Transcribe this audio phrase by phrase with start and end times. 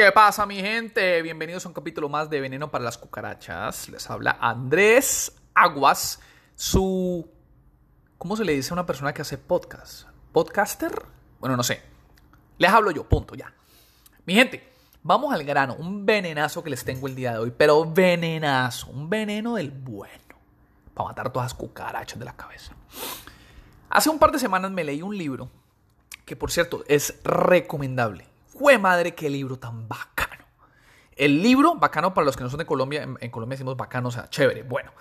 [0.00, 1.20] ¿Qué pasa mi gente?
[1.20, 3.90] Bienvenidos a un capítulo más de Veneno para las Cucarachas.
[3.90, 6.20] Les habla Andrés Aguas,
[6.54, 7.30] su...
[8.16, 10.08] ¿Cómo se le dice a una persona que hace podcast?
[10.32, 11.04] ¿Podcaster?
[11.38, 11.82] Bueno, no sé.
[12.56, 13.52] Les hablo yo, punto, ya.
[14.24, 14.72] Mi gente,
[15.02, 15.74] vamos al grano.
[15.74, 18.86] Un venenazo que les tengo el día de hoy, pero venenazo.
[18.88, 20.34] Un veneno del bueno.
[20.94, 22.72] Para matar todas las cucarachas de la cabeza.
[23.90, 25.50] Hace un par de semanas me leí un libro
[26.24, 28.29] que, por cierto, es recomendable
[28.60, 30.44] ¡Jue madre, qué libro tan bacano!
[31.16, 34.10] El libro, bacano para los que no son de Colombia, en, Colombia decimos bacano, o
[34.10, 34.64] sea, chévere.
[34.64, 34.92] Bueno,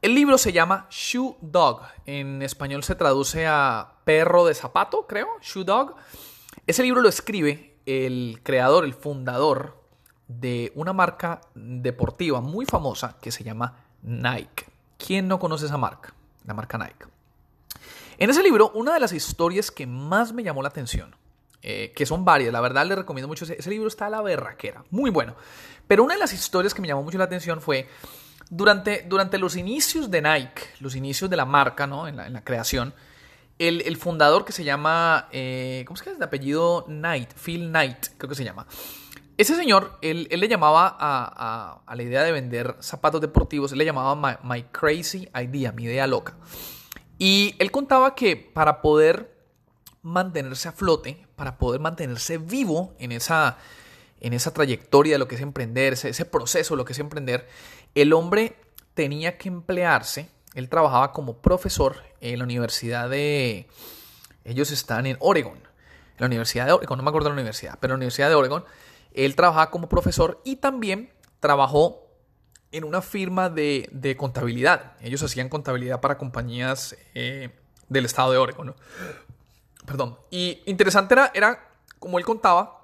[0.00, 1.82] el libro se llama Shoe Dog.
[2.06, 5.26] En español se traduce a perro de zapato, creo.
[5.40, 5.96] Shoe Dog.
[6.64, 9.82] Ese libro lo escribe el creador, el fundador
[10.28, 14.66] de una marca deportiva muy famosa que se llama Nike.
[14.96, 16.14] ¿Quién no conoce esa marca?
[16.44, 17.06] La marca Nike.
[18.16, 21.16] En ese libro, una de las historias que más me llamó la atención
[21.62, 22.52] eh, que son varias.
[22.52, 23.44] La verdad, le recomiendo mucho.
[23.44, 25.36] Ese, libro está a la berraquera, muy bueno.
[25.86, 27.88] Pero una de las historias que me llamó mucho la atención fue
[28.48, 32.08] durante, durante los inicios de Nike, los inicios de la marca, ¿no?
[32.08, 32.94] En la, creación,
[33.58, 37.34] el, fundador que se llama, eh, ¿cómo es que es de apellido Knight?
[37.34, 38.66] Phil Knight, creo que se llama.
[39.36, 43.84] Ese señor, él, él le llamaba a, la idea de vender zapatos deportivos, él le
[43.84, 46.36] llamaba my, my crazy idea, mi idea loca.
[47.18, 49.39] Y él contaba que para poder
[50.02, 53.58] mantenerse a flote, para poder mantenerse vivo en esa,
[54.20, 57.48] en esa trayectoria de lo que es emprender, ese, proceso de lo que es emprender,
[57.94, 58.56] el hombre
[58.94, 63.68] tenía que emplearse, él trabajaba como profesor en la universidad de...
[64.44, 67.78] Ellos están en Oregon, en la Universidad de Oregon, no me acuerdo de la universidad,
[67.80, 68.64] pero en la Universidad de Oregon,
[69.12, 72.06] él trabajaba como profesor y también trabajó
[72.72, 74.92] en una firma de, de contabilidad.
[75.00, 77.50] Ellos hacían contabilidad para compañías eh,
[77.88, 78.74] del estado de Oregon.
[79.86, 80.18] Perdón.
[80.30, 82.80] Y interesante era, era, como él contaba,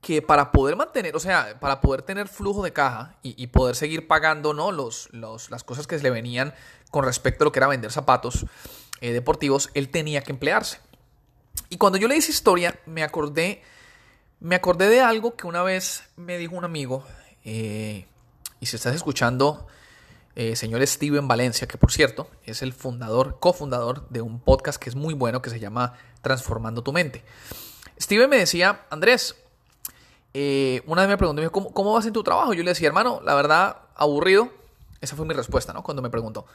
[0.00, 4.08] que para poder mantener, o sea, para poder tener flujo de caja y, poder seguir
[4.08, 4.72] pagando, ¿no?
[4.72, 6.54] Los, los, las cosas que se le venían
[6.90, 8.46] con respecto a lo que era vender zapatos
[9.00, 10.78] eh, deportivos, él tenía que emplearse.
[11.68, 13.62] Y cuando yo leí esa historia, me acordé,
[14.40, 17.04] me acordé de algo que una vez me dijo un amigo,
[17.44, 18.06] eh,
[18.58, 19.66] y si estás escuchando,
[20.36, 24.88] eh, señor Steven Valencia, que por cierto es el fundador, cofundador de un podcast que
[24.88, 27.24] es muy bueno que se llama Transformando tu mente.
[28.00, 29.36] Steven me decía, Andrés,
[30.32, 32.54] eh, una vez me preguntó, ¿cómo, ¿cómo vas en tu trabajo?
[32.54, 34.50] Yo le decía, hermano, la verdad, aburrido.
[35.00, 35.82] Esa fue mi respuesta, ¿no?
[35.82, 36.46] Cuando me preguntó.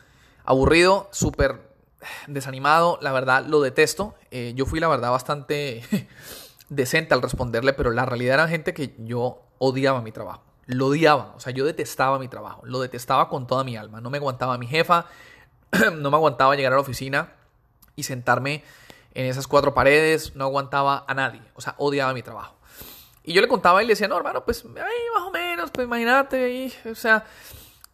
[0.45, 1.75] Aburrido, súper
[2.27, 4.15] desanimado, la verdad, lo detesto.
[4.31, 5.83] Eh, yo fui, la verdad, bastante
[6.69, 10.41] decente al responderle, pero la realidad era gente que yo odiaba mi trabajo.
[10.67, 14.01] Lo odiaba, o sea, yo detestaba mi trabajo, lo detestaba con toda mi alma.
[14.01, 15.05] No me aguantaba mi jefa,
[15.93, 17.33] no me aguantaba llegar a la oficina
[17.95, 18.63] y sentarme
[19.13, 22.55] en esas cuatro paredes, no aguantaba a nadie, o sea, odiaba mi trabajo.
[23.23, 25.87] Y yo le contaba y le decía, no, hermano, pues ahí más o menos, pues
[25.87, 27.25] imagínate, o sea,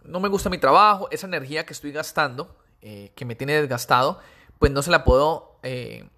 [0.03, 4.19] no me gusta mi trabajo, esa energía que estoy gastando, eh, que me tiene desgastado,
[4.59, 6.09] pues no se la puedo, eh,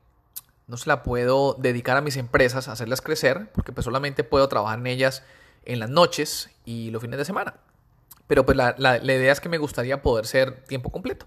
[0.68, 4.48] no se la puedo dedicar a mis empresas, a hacerlas crecer, porque pues solamente puedo
[4.48, 5.24] trabajar en ellas
[5.66, 7.56] en las noches y los fines de semana.
[8.28, 11.26] Pero pues la, la, idea es que me gustaría poder ser tiempo completo.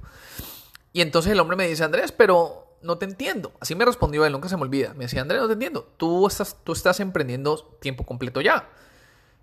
[0.92, 3.52] Y entonces el hombre me dice, Andrés, pero no te entiendo.
[3.60, 4.94] Así me respondió él, nunca se me olvida.
[4.94, 5.92] Me decía, Andrés, no te entiendo.
[5.96, 8.68] Tú estás, tú estás emprendiendo tiempo completo ya.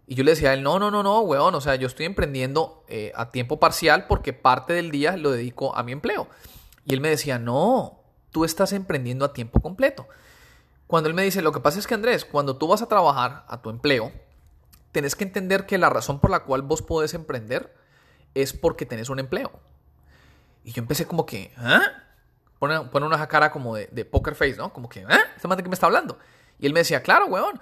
[0.07, 1.53] Y yo le decía a él, no, no, no, no, weón.
[1.55, 5.75] O sea, yo estoy emprendiendo eh, a tiempo parcial porque parte del día lo dedico
[5.75, 6.27] a mi empleo.
[6.85, 10.07] Y él me decía, no, tú estás emprendiendo a tiempo completo.
[10.87, 13.45] Cuando él me dice, lo que pasa es que Andrés, cuando tú vas a trabajar
[13.47, 14.11] a tu empleo,
[14.93, 17.75] tenés que entender que la razón por la cual vos podés emprender
[18.33, 19.51] es porque tenés un empleo.
[20.63, 21.81] Y yo empecé como que, ¿ah?
[22.59, 24.71] Pone, pone una cara como de, poker face, ¿no?
[24.71, 25.19] Como que, ¿ah?
[25.35, 26.17] ¿Este man de qué me está hablando?
[26.59, 27.59] Y él me decía, claro, weón.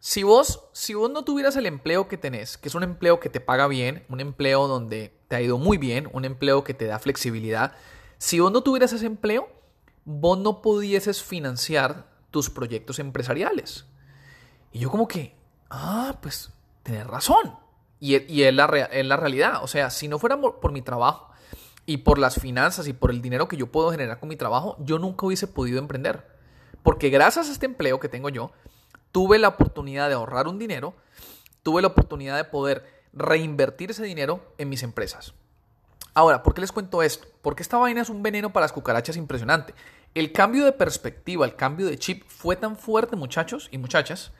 [0.00, 3.28] Si vos, si vos no tuvieras el empleo que tenés, que es un empleo que
[3.28, 6.86] te paga bien, un empleo donde te ha ido muy bien, un empleo que te
[6.86, 7.72] da flexibilidad,
[8.16, 9.48] si vos no tuvieras ese empleo,
[10.04, 13.86] vos no pudieses financiar tus proyectos empresariales.
[14.70, 15.36] Y yo como que,
[15.68, 16.52] ah, pues
[16.88, 17.56] tenés razón.
[18.00, 19.62] Y, y es, la, es, la, realidad.
[19.62, 21.30] O sea, si no fuera por, mi trabajo
[21.86, 24.76] y por las finanzas y por el dinero que yo puedo generar con mi trabajo,
[24.80, 26.26] yo nunca hubiese podido emprender.
[26.82, 28.52] Porque gracias a este empleo que tengo yo,
[29.12, 30.94] tuve la oportunidad de ahorrar un dinero,
[31.62, 35.34] tuve la oportunidad de poder reinvertir ese dinero en mis empresas.
[36.14, 37.28] Ahora, ¿por qué les cuento esto?
[37.42, 39.74] Porque esta vaina es un veneno para las cucarachas impresionante.
[40.14, 44.32] El cambio de perspectiva, el cambio de chip fue tan fuerte, muchachos y muchachas,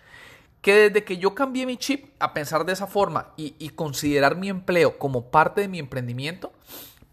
[0.61, 4.49] que desde que yo cambié mi chip a pensar de esa forma y, considerar mi
[4.49, 6.53] empleo como parte de mi emprendimiento,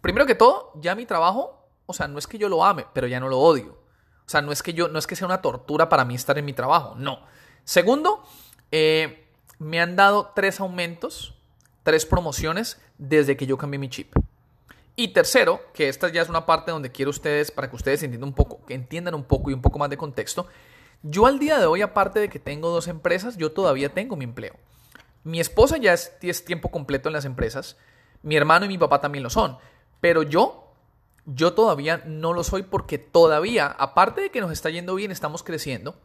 [0.01, 3.07] primero que todo, ya mi trabajo, o sea, no es que yo lo ame, pero
[3.07, 3.77] ya no lo odio.
[4.25, 6.37] O sea, no es que yo, no es que sea una tortura para mí estar
[6.37, 7.19] en mi trabajo, no.
[7.63, 8.23] Segundo,
[8.71, 9.27] eh,
[9.59, 11.35] me han dado tres aumentos,
[11.83, 14.15] tres promociones desde que yo cambié mi chip.
[14.95, 18.29] Y tercero, que esta ya es una parte donde quiero ustedes, para que ustedes entiendan
[18.29, 20.47] un poco, que entiendan un poco y un poco más de contexto.
[21.03, 24.23] Yo al día de hoy, aparte de que tengo dos empresas, yo todavía tengo mi
[24.23, 24.55] empleo.
[25.23, 27.77] Mi esposa ya es, es tiempo completo en las empresas,
[28.21, 29.57] mi hermano y mi papá también lo son,
[30.01, 30.73] pero yo,
[31.25, 35.43] yo todavía no lo soy porque todavía, aparte de que nos está yendo bien, estamos
[35.43, 35.95] creciendo,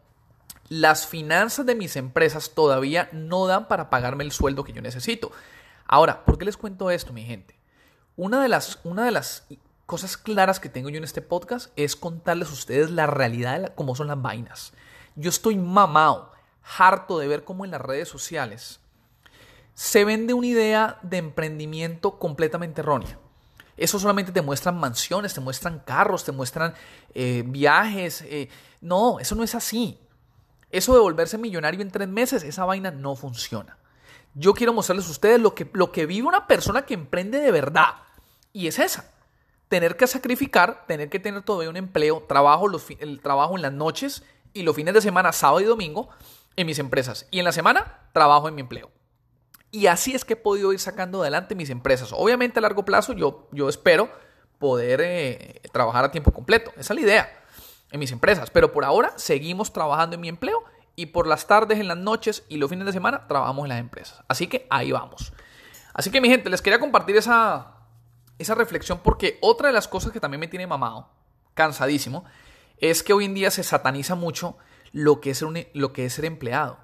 [0.71, 5.33] las finanzas de mis empresas todavía no dan para pagarme el sueldo que yo necesito.
[5.87, 7.59] Ahora, ¿por qué les cuento esto, mi gente?
[8.17, 9.47] Una de las, una de las
[9.91, 13.75] cosas claras que tengo yo en este podcast es contarles a ustedes la realidad de
[13.75, 14.73] cómo son las vainas.
[15.17, 16.31] Yo estoy mamado,
[16.79, 18.79] harto de ver cómo en las redes sociales
[19.75, 23.19] se vende una idea de emprendimiento completamente errónea.
[23.77, 26.73] Eso solamente te muestran mansiones, te muestran carros, te muestran
[27.13, 28.23] eh, viajes.
[28.23, 28.49] Eh,
[28.81, 29.99] no, eso no es así.
[30.71, 33.77] Eso de volverse millonario en tres meses, esa vaina no funciona.
[34.35, 37.51] Yo quiero mostrarles a ustedes lo que, lo que vive una persona que emprende de
[37.51, 37.95] verdad.
[38.53, 39.15] Y es esa.
[39.71, 42.67] Tener que sacrificar, tener que tener todavía un empleo, trabajo,
[42.99, 44.23] el trabajo en las noches
[44.53, 46.11] y los fines de semana, sábado y domingo,
[46.57, 47.27] en mis empresas.
[47.31, 48.91] Y en la semana, trabajo en mi empleo.
[49.71, 52.11] Y así es que he podido ir sacando adelante mis empresas.
[52.13, 54.11] Obviamente a largo plazo yo, yo espero
[54.59, 56.71] poder eh, trabajar a tiempo completo.
[56.77, 57.45] Esa es la idea
[57.93, 58.51] en mis empresas.
[58.51, 60.65] Pero por ahora seguimos trabajando en mi empleo
[60.97, 63.81] y por las tardes, en las noches y los fines de semana trabajamos en las
[63.81, 64.23] empresas.
[64.29, 65.33] Así que ahí vamos.
[65.95, 67.80] Así que mi gente, les quería compartir esa,
[68.41, 71.09] esa reflexión porque otra de las cosas que también me tiene mamado,
[71.55, 72.25] cansadísimo,
[72.79, 74.57] es que hoy en día se sataniza mucho
[74.93, 76.79] lo que es ser, lo que es ser empleado.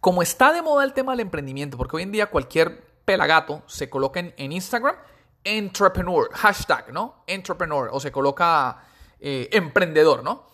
[0.00, 3.88] Como está de moda el tema del emprendimiento, porque hoy en día cualquier pelagato se
[3.88, 4.96] coloca en, Instagram,
[5.44, 7.22] entrepreneur, hashtag, ¿no?
[7.26, 8.84] Entrepreneur, o se coloca
[9.20, 10.46] eh, emprendedor, ¿no?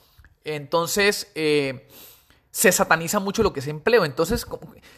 [0.44, 1.88] Entonces, eh,
[2.54, 4.04] se sataniza mucho lo que es empleo.
[4.04, 4.46] Entonces,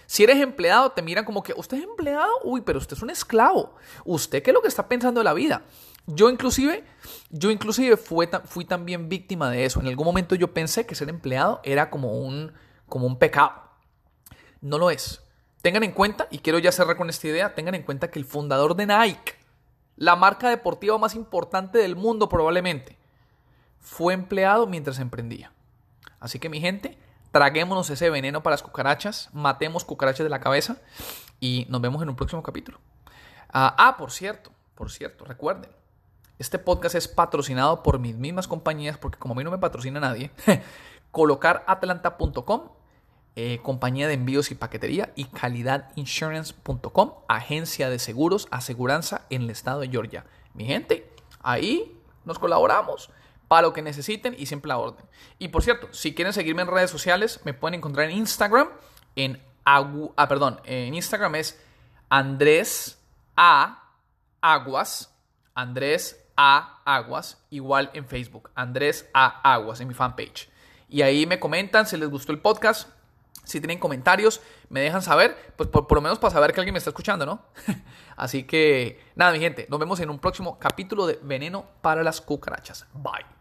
[0.05, 2.31] si eres empleado, te miran como que, ¿usted es empleado?
[2.45, 3.77] Uy, pero usted es un esclavo.
[4.05, 5.63] ¿Usted qué es lo que está pensando de la vida?
[6.05, 6.85] Yo inclusive,
[7.31, 9.81] yo inclusive fui, fui también víctima de eso.
[9.81, 12.53] En algún momento yo pensé que ser empleado era como un,
[12.91, 13.55] como un pecado.
[14.61, 15.23] No lo es.
[15.63, 18.27] Tengan en cuenta, y quiero ya cerrar con esta idea, tengan en cuenta que el
[18.27, 19.33] fundador de Nike,
[19.97, 22.99] la marca deportiva más importante del mundo probablemente,
[23.81, 25.53] fue empleado mientras emprendía.
[26.21, 26.99] Así que mi gente,
[27.37, 30.79] traguémonos ese veneno para las cucarachas, matemos cucarachas de la cabeza
[31.39, 32.81] y nos vemos en un próximo capítulo.
[33.53, 35.71] ah, ah por cierto, por cierto, recuerden,
[36.39, 40.01] este podcast es patrocinado por mis mismas compañías, porque como a mí no me patrocina
[40.01, 40.31] nadie,
[41.11, 42.71] colocaratlanta.com,
[43.35, 49.81] eh, compañía de envíos y paquetería, y calidadinsurance.com, agencia de seguros, aseguranza en el estado
[49.81, 50.25] de Georgia.
[50.55, 51.13] Mi gente,
[51.43, 53.11] ahí nos colaboramos
[53.49, 55.05] para lo que necesiten y siempre la orden.
[55.39, 58.69] Y por cierto, si quieren seguirme en redes sociales, me pueden encontrar en Instagram,
[59.15, 61.61] en ah, perdón, en Instagram es
[62.09, 62.99] Andrés
[63.37, 63.93] A
[64.41, 65.13] Aguas,
[65.55, 70.49] Andrés A Aguas, igual en Facebook, Andrés A Aguas en mi fanpage.
[70.89, 72.89] Y ahí me comentan si les gustó el podcast,
[73.45, 76.73] si tienen comentarios, me dejan saber, pues por, por lo menos para saber que alguien
[76.73, 77.43] me está escuchando, ¿no?
[78.17, 82.21] Así que nada, mi gente, nos vemos en un próximo capítulo de Veneno para las
[82.21, 82.87] Cucarachas.
[82.93, 83.36] Bye.